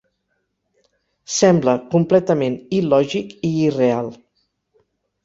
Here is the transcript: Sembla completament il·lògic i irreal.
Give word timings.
Sembla 1.33 1.75
completament 1.91 2.55
il·lògic 2.79 3.37
i 3.51 3.53
irreal. 3.67 4.11